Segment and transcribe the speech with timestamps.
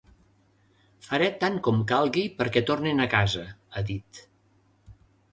[1.07, 3.43] Faré tant com calgui perquè tornin a casa,
[3.75, 4.23] ha dit.